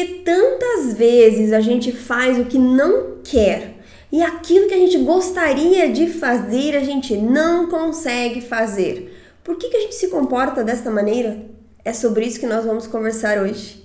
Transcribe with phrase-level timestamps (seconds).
[0.00, 3.74] Porque tantas vezes a gente faz o que não quer
[4.10, 9.14] e aquilo que a gente gostaria de fazer a gente não consegue fazer.
[9.44, 11.44] Por que, que a gente se comporta desta maneira?
[11.84, 13.79] É sobre isso que nós vamos conversar hoje.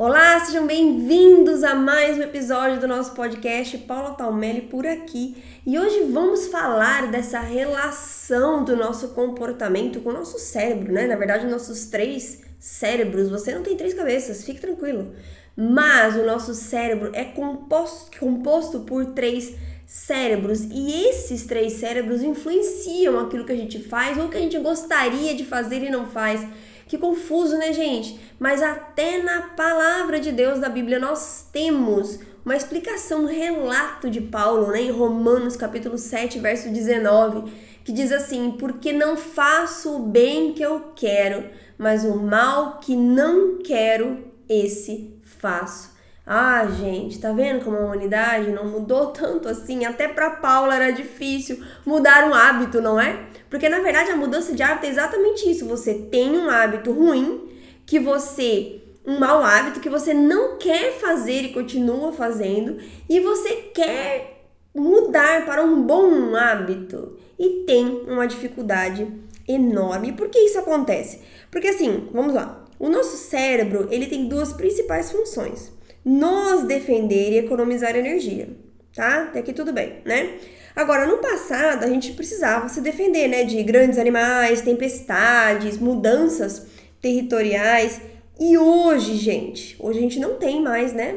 [0.00, 5.42] Olá, sejam bem-vindos a mais um episódio do nosso podcast Paula Talmelli por aqui.
[5.66, 11.08] E hoje vamos falar dessa relação do nosso comportamento com o nosso cérebro, né?
[11.08, 13.28] Na verdade, nossos três cérebros.
[13.28, 15.16] Você não tem três cabeças, fique tranquilo.
[15.56, 23.18] Mas o nosso cérebro é composto, composto por três cérebros e esses três cérebros influenciam
[23.18, 26.46] aquilo que a gente faz ou que a gente gostaria de fazer e não faz.
[26.88, 28.18] Que confuso, né, gente?
[28.40, 34.22] Mas até na palavra de Deus da Bíblia nós temos uma explicação, um relato de
[34.22, 37.52] Paulo, né, em Romanos capítulo 7, verso 19,
[37.84, 42.96] que diz assim: "Porque não faço o bem que eu quero, mas o mal que
[42.96, 45.97] não quero, esse faço."
[46.30, 49.86] Ah, gente, tá vendo como a humanidade não mudou tanto assim?
[49.86, 53.28] Até para Paula era difícil mudar um hábito, não é?
[53.48, 55.64] Porque na verdade a mudança de hábito é exatamente isso.
[55.64, 57.48] Você tem um hábito ruim
[57.86, 62.76] que você um mau hábito que você não quer fazer e continua fazendo
[63.08, 69.10] e você quer mudar para um bom hábito e tem uma dificuldade
[69.48, 70.12] enorme.
[70.12, 71.22] Por que isso acontece?
[71.50, 72.66] Porque assim, vamos lá.
[72.78, 78.48] O nosso cérebro, ele tem duas principais funções nos defender e economizar energia,
[78.94, 79.24] tá?
[79.24, 80.38] Até aqui tudo bem, né?
[80.74, 86.66] Agora, no passado, a gente precisava se defender, né, de grandes animais, tempestades, mudanças
[87.00, 88.00] territoriais.
[88.38, 91.16] E hoje, gente, hoje a gente não tem mais, né?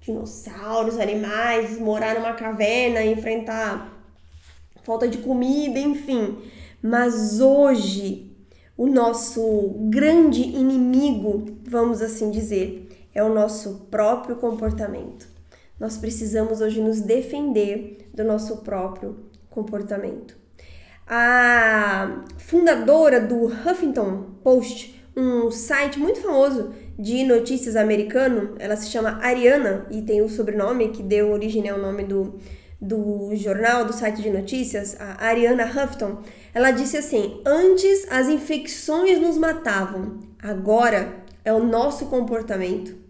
[0.00, 3.94] Dinossauros, animais, morar numa caverna, enfrentar
[4.84, 6.38] falta de comida, enfim.
[6.82, 8.30] Mas hoje,
[8.76, 12.83] o nosso grande inimigo, vamos assim dizer,
[13.14, 15.34] é o nosso próprio comportamento.
[15.78, 19.16] Nós precisamos hoje nos defender do nosso próprio
[19.50, 20.36] comportamento.
[21.06, 29.18] A fundadora do Huffington Post, um site muito famoso de notícias americano, ela se chama
[29.22, 32.38] Ariana e tem o sobrenome que deu origem ao nome do,
[32.80, 36.22] do jornal, do site de notícias, a Ariana Huffington.
[36.54, 43.03] Ela disse assim: Antes as infecções nos matavam, agora é o nosso comportamento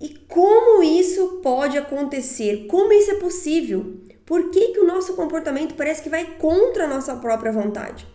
[0.00, 2.66] e como isso pode acontecer?
[2.68, 3.96] Como isso é possível?
[4.24, 8.06] Por que, que o nosso comportamento parece que vai contra a nossa própria vontade?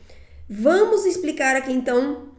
[0.49, 2.29] Vamos explicar aqui então,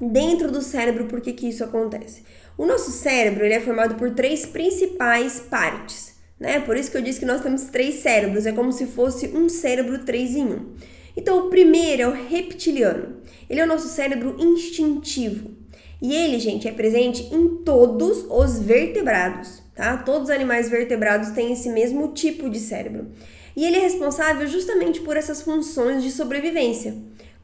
[0.00, 2.22] dentro do cérebro, por que, que isso acontece.
[2.56, 6.60] O nosso cérebro ele é formado por três principais partes, né?
[6.60, 9.48] Por isso que eu disse que nós temos três cérebros, é como se fosse um
[9.48, 10.74] cérebro três em um.
[11.16, 13.16] Então, o primeiro é o reptiliano.
[13.50, 15.61] Ele é o nosso cérebro instintivo.
[16.02, 19.96] E ele, gente, é presente em todos os vertebrados, tá?
[19.98, 23.06] Todos os animais vertebrados têm esse mesmo tipo de cérebro.
[23.54, 26.96] E ele é responsável justamente por essas funções de sobrevivência,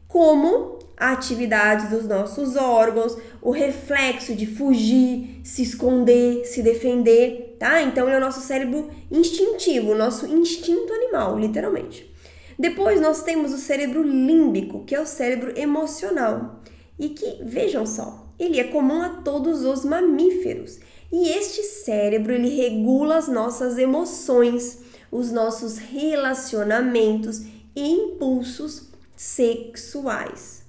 [0.08, 7.80] como a atividade dos nossos órgãos, o reflexo de fugir, se esconder, se defender, tá?
[7.82, 12.12] Então ele é o nosso cérebro instintivo, o nosso instinto animal, literalmente.
[12.58, 16.60] Depois nós temos o cérebro límbico, que é o cérebro emocional.
[16.98, 20.78] E que, vejam só, ele é comum a todos os mamíferos.
[21.10, 24.78] E este cérebro ele regula as nossas emoções,
[25.10, 27.42] os nossos relacionamentos
[27.74, 30.62] e impulsos sexuais.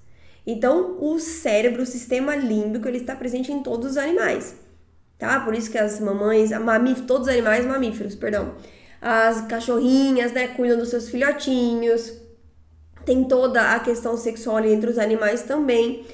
[0.48, 4.56] Então, o cérebro, o sistema límbico, ele está presente em todos os animais,
[5.18, 5.42] tá?
[5.42, 8.56] Por isso que as mamães, mamíferos, todos os animais mamíferos, perdão,
[9.02, 12.14] as cachorrinhas, né, cuidam dos seus filhotinhos.
[13.06, 16.06] Tem toda a questão sexual entre os animais também.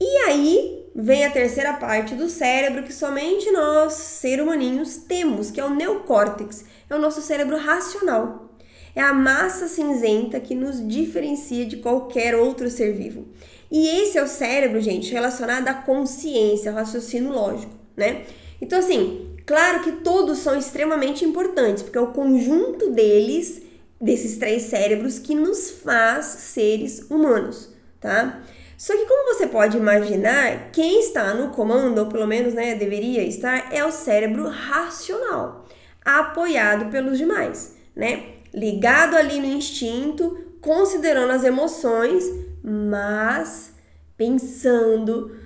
[0.00, 5.60] E aí, vem a terceira parte do cérebro que somente nós, seres humaninhos, temos, que
[5.60, 8.50] é o neocórtex, é o nosso cérebro racional.
[8.94, 13.28] É a massa cinzenta que nos diferencia de qualquer outro ser vivo.
[13.70, 18.24] E esse é o cérebro, gente, relacionado à consciência, ao raciocínio lógico, né?
[18.60, 23.62] Então, assim, claro que todos são extremamente importantes, porque é o conjunto deles,
[24.00, 28.42] desses três cérebros, que nos faz seres humanos, tá?
[28.80, 33.22] Só que como você pode imaginar, quem está no comando, ou pelo menos né, deveria
[33.22, 35.66] estar, é o cérebro racional,
[36.02, 38.36] apoiado pelos demais, né?
[38.54, 42.24] Ligado ali no instinto, considerando as emoções,
[42.64, 43.74] mas
[44.16, 45.36] pensando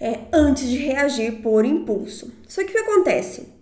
[0.00, 2.32] é, antes de reagir por impulso.
[2.48, 3.52] Só que o que acontece?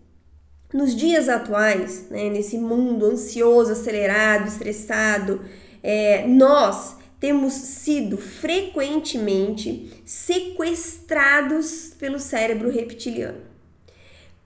[0.72, 5.40] Nos dias atuais, né, nesse mundo ansioso, acelerado, estressado,
[5.82, 13.46] é, nós temos sido frequentemente sequestrados pelo cérebro reptiliano.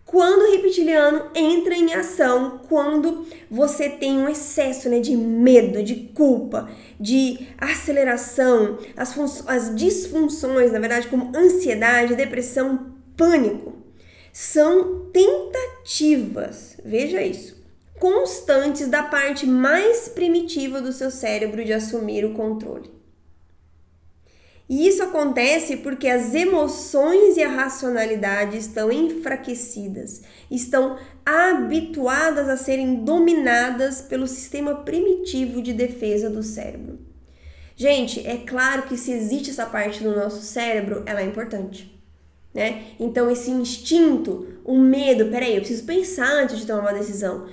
[0.04, 5.94] Quando o reptiliano entra em ação, quando você tem um excesso né, de medo, de
[6.12, 6.68] culpa,
[6.98, 13.72] de aceleração, as, as disfunções, na verdade, como ansiedade, depressão, pânico,
[14.32, 17.59] são tentativas, veja isso,
[18.00, 22.90] constantes da parte mais primitiva do seu cérebro de assumir o controle.
[24.68, 33.04] E isso acontece porque as emoções e a racionalidade estão enfraquecidas, estão habituadas a serem
[33.04, 37.00] dominadas pelo sistema primitivo de defesa do cérebro.
[37.76, 42.00] Gente, é claro que se existe essa parte do nosso cérebro, ela é importante.
[42.54, 42.84] Né?
[42.98, 47.48] Então, esse instinto, o medo, peraí, eu preciso pensar antes de tomar uma decisão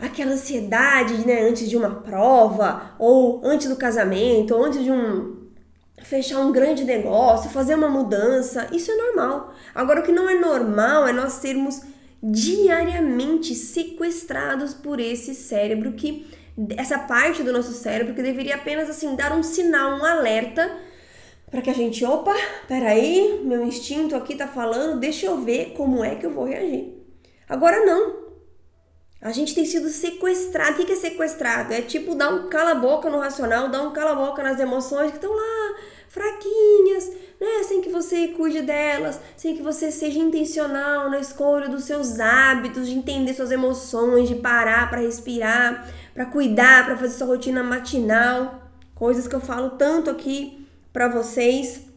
[0.00, 5.38] aquela ansiedade, né, antes de uma prova, ou antes do casamento, ou antes de um
[6.02, 9.52] fechar um grande negócio, fazer uma mudança, isso é normal.
[9.74, 11.82] Agora o que não é normal é nós sermos
[12.22, 16.26] diariamente sequestrados por esse cérebro que
[16.76, 20.70] essa parte do nosso cérebro que deveria apenas assim dar um sinal, um alerta
[21.50, 22.34] para que a gente, opa,
[22.66, 26.94] peraí, meu instinto aqui tá falando, deixa eu ver como é que eu vou reagir.
[27.48, 28.27] Agora não.
[29.20, 30.80] A gente tem sido sequestrado.
[30.80, 31.72] O que é sequestrado?
[31.72, 35.76] É tipo dar um cala-boca no racional, dar um cala-boca nas emoções que estão lá,
[36.08, 37.10] fraquinhas,
[37.40, 37.64] né?
[37.66, 42.86] Sem que você cuide delas, sem que você seja intencional na escolha dos seus hábitos,
[42.86, 48.62] de entender suas emoções, de parar para respirar, para cuidar, para fazer sua rotina matinal.
[48.94, 51.88] Coisas que eu falo tanto aqui para vocês.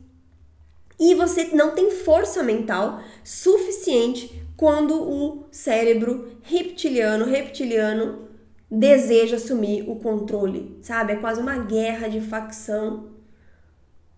[0.99, 8.29] E você não tem força mental suficiente quando o cérebro reptiliano, reptiliano
[8.69, 11.13] deseja assumir o controle, sabe?
[11.13, 13.07] É quase uma guerra de facção.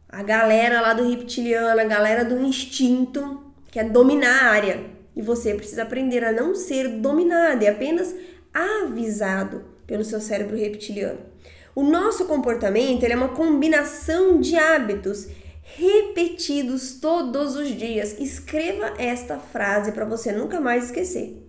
[0.09, 4.83] A galera lá do reptiliano, a galera do instinto quer dominar a área.
[5.15, 8.13] E você precisa aprender a não ser dominado e apenas
[8.53, 11.21] avisado pelo seu cérebro reptiliano.
[11.73, 15.25] O nosso comportamento é uma combinação de hábitos
[15.63, 18.19] repetidos todos os dias.
[18.19, 21.41] Escreva esta frase para você nunca mais esquecer.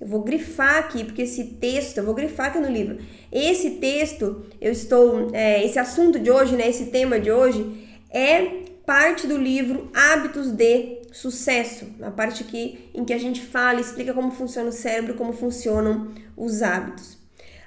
[0.00, 2.98] Eu vou grifar aqui, porque esse texto, eu vou grifar aqui no livro.
[3.32, 8.66] Esse texto, eu estou, é, esse assunto de hoje, né, esse tema de hoje, é
[8.84, 14.12] parte do livro Hábitos de Sucesso, na parte aqui em que a gente fala, explica
[14.12, 17.16] como funciona o cérebro, como funcionam os hábitos.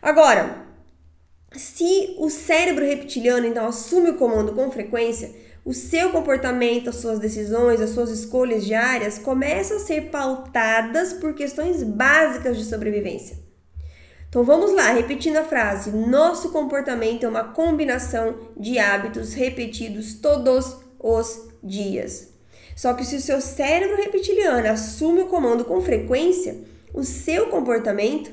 [0.01, 0.65] Agora,
[1.51, 5.33] se o cérebro reptiliano então assume o comando com frequência,
[5.69, 11.35] o seu comportamento, as suas decisões, as suas escolhas diárias começam a ser pautadas por
[11.35, 13.37] questões básicas de sobrevivência.
[14.27, 20.77] Então vamos lá, repetindo a frase: nosso comportamento é uma combinação de hábitos repetidos todos
[20.97, 22.29] os dias.
[22.75, 28.31] Só que se o seu cérebro reptiliano assume o comando com frequência, o seu comportamento,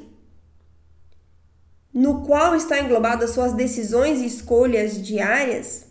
[1.92, 5.85] no qual está englobado as suas decisões e escolhas diárias,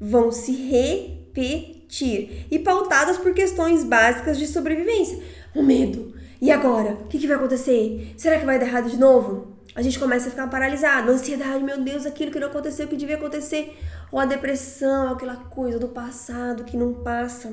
[0.00, 5.22] vão se repetir e pautadas por questões básicas de sobrevivência.
[5.54, 6.14] O medo.
[6.40, 6.92] E agora?
[6.92, 8.14] O que, que vai acontecer?
[8.16, 9.54] Será que vai dar errado de novo?
[9.74, 13.16] A gente começa a ficar paralisado, ansiedade, meu Deus, aquilo que não aconteceu, que devia
[13.16, 13.76] acontecer,
[14.12, 17.52] ou a depressão, aquela coisa do passado que não passa.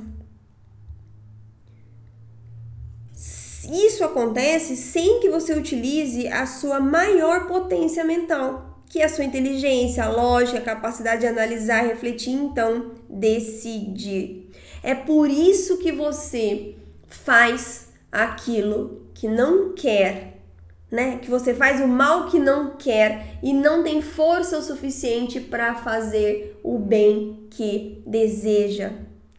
[3.71, 10.03] Isso acontece sem que você utilize a sua maior potência mental que a sua inteligência,
[10.03, 14.51] a lógica, a capacidade de analisar, refletir, então decidir.
[14.83, 16.75] É por isso que você
[17.07, 20.41] faz aquilo que não quer,
[20.91, 21.19] né?
[21.21, 25.73] Que você faz o mal que não quer e não tem força o suficiente para
[25.73, 28.91] fazer o bem que deseja,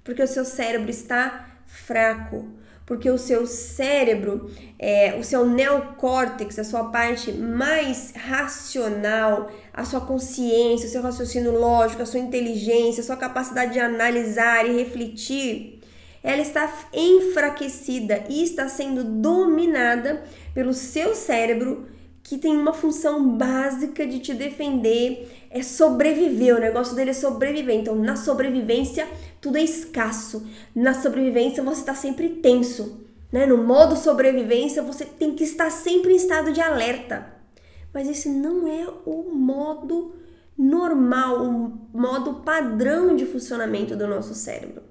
[0.03, 2.49] porque o seu cérebro está fraco
[2.93, 10.03] porque o seu cérebro, é, o seu neocórtex, a sua parte mais racional, a sua
[10.03, 15.81] consciência, o seu raciocínio lógico, a sua inteligência, a sua capacidade de analisar e refletir,
[16.23, 20.23] ela está enfraquecida e está sendo dominada
[20.53, 21.87] pelo seu cérebro
[22.23, 26.57] que tem uma função básica de te defender, é sobreviver.
[26.57, 27.75] O negócio dele é sobreviver.
[27.75, 29.09] Então, na sobrevivência,
[29.41, 30.47] tudo é escasso.
[30.75, 33.07] Na sobrevivência, você está sempre tenso.
[33.31, 33.45] Né?
[33.45, 37.33] No modo sobrevivência, você tem que estar sempre em estado de alerta.
[37.93, 40.15] Mas esse não é o modo
[40.57, 44.83] normal, o modo padrão de funcionamento do nosso cérebro.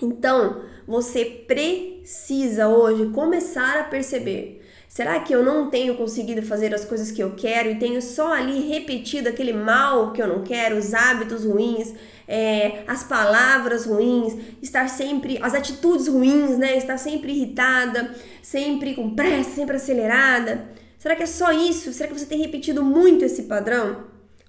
[0.00, 4.61] Então, você precisa hoje começar a perceber
[4.92, 8.34] Será que eu não tenho conseguido fazer as coisas que eu quero e tenho só
[8.34, 11.94] ali repetido aquele mal que eu não quero, os hábitos ruins,
[12.28, 16.76] é, as palavras ruins, estar sempre, as atitudes ruins, né?
[16.76, 20.68] Estar sempre irritada, sempre com pressa, sempre acelerada.
[20.98, 21.90] Será que é só isso?
[21.94, 24.04] Será que você tem repetido muito esse padrão?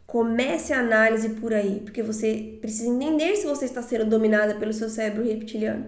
[0.06, 4.74] Comece a análise por aí, porque você precisa entender se você está sendo dominada pelo
[4.74, 5.86] seu cérebro reptiliano.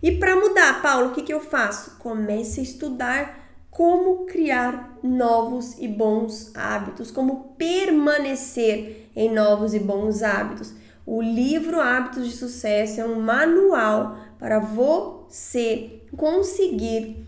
[0.00, 1.98] E para mudar, Paulo, o que, que eu faço?
[1.98, 3.45] Comece a estudar
[3.76, 10.72] como criar novos e bons hábitos, como permanecer em novos e bons hábitos.
[11.04, 17.26] O livro Hábitos de Sucesso é um manual para você conseguir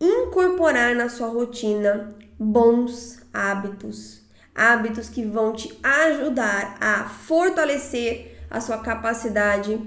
[0.00, 8.78] incorporar na sua rotina bons hábitos, hábitos que vão te ajudar a fortalecer a sua
[8.78, 9.80] capacidade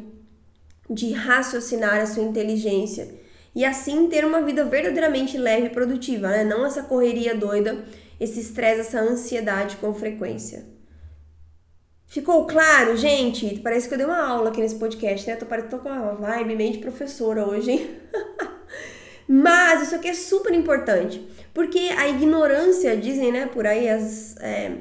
[0.89, 3.19] de raciocinar, a sua inteligência
[3.55, 6.43] e assim ter uma vida verdadeiramente leve e produtiva, né?
[6.43, 7.83] Não essa correria doida,
[8.19, 10.65] esse estresse, essa ansiedade com frequência.
[12.05, 13.59] Ficou claro, gente?
[13.59, 15.35] Parece que eu dei uma aula aqui nesse podcast, né?
[15.35, 17.99] Tô, tô com uma vibe meio de professora hoje, hein?
[19.27, 24.73] Mas isso aqui é super importante, porque a ignorância, dizem, né, por aí, as, é,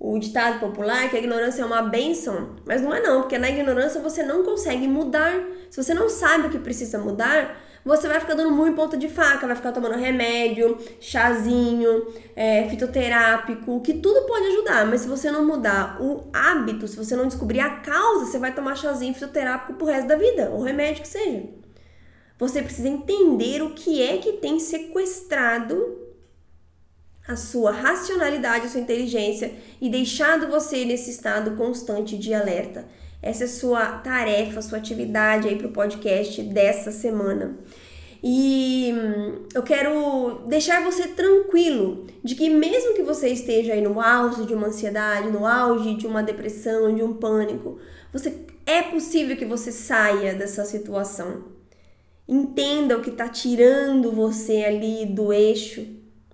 [0.00, 3.48] o ditado popular que a ignorância é uma benção, mas não é não, porque na
[3.48, 5.32] ignorância você não consegue mudar.
[5.70, 9.08] Se você não sabe o que precisa mudar, você vai ficar dando muito ponta de
[9.08, 15.30] faca, vai ficar tomando remédio, chazinho, é, fitoterápico, que tudo pode ajudar, mas se você
[15.30, 19.74] não mudar o hábito, se você não descobrir a causa, você vai tomar chazinho fitoterápico
[19.74, 21.44] pro resto da vida, ou remédio que seja.
[22.38, 26.04] Você precisa entender o que é que tem sequestrado
[27.26, 32.86] a sua racionalidade, a sua inteligência e deixado você nesse estado constante de alerta.
[33.24, 37.56] Essa é sua tarefa, sua atividade aí para o podcast dessa semana.
[38.22, 43.98] E hum, eu quero deixar você tranquilo de que mesmo que você esteja aí no
[43.98, 47.78] auge de uma ansiedade, no auge de uma depressão, de um pânico,
[48.12, 51.44] você é possível que você saia dessa situação.
[52.28, 55.86] Entenda o que está tirando você ali do eixo,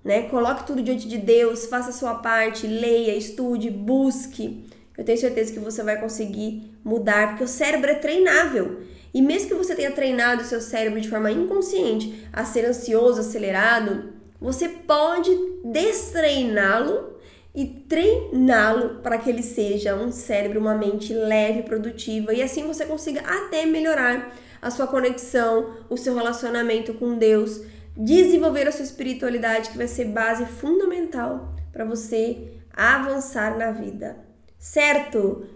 [0.03, 0.23] né?
[0.23, 4.69] Coloque tudo diante de Deus, faça a sua parte, leia, estude, busque
[5.01, 8.83] eu tenho certeza que você vai conseguir mudar, porque o cérebro é treinável.
[9.15, 13.21] E mesmo que você tenha treinado o seu cérebro de forma inconsciente a ser ansioso,
[13.21, 15.31] acelerado, você pode
[15.65, 17.19] destreiná-lo
[17.55, 22.85] e treiná-lo para que ele seja um cérebro, uma mente leve, produtiva e assim você
[22.85, 27.63] consiga até melhorar a sua conexão, o seu relacionamento com Deus,
[27.97, 34.29] desenvolver a sua espiritualidade, que vai ser base fundamental para você avançar na vida
[34.61, 35.47] certo?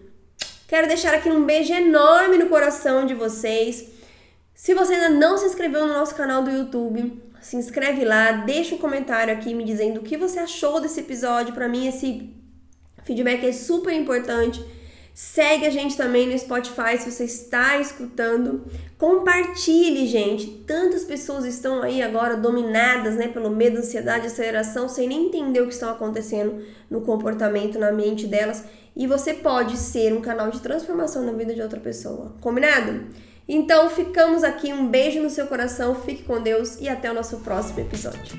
[0.66, 3.90] Quero deixar aqui um beijo enorme no coração de vocês.
[4.54, 8.74] Se você ainda não se inscreveu no nosso canal do YouTube, se inscreve lá, deixa
[8.74, 11.52] um comentário aqui me dizendo o que você achou desse episódio.
[11.52, 12.34] Para mim, esse
[13.04, 14.64] feedback é super importante
[15.14, 18.64] Segue a gente também no Spotify se você está escutando.
[18.98, 20.64] Compartilhe, gente.
[20.66, 25.68] Tantas pessoas estão aí agora dominadas né, pelo medo, ansiedade, aceleração, sem nem entender o
[25.68, 28.64] que está acontecendo no comportamento, na mente delas.
[28.96, 32.34] E você pode ser um canal de transformação na vida de outra pessoa.
[32.40, 33.06] Combinado?
[33.48, 34.72] Então ficamos aqui.
[34.72, 38.36] Um beijo no seu coração, fique com Deus e até o nosso próximo episódio.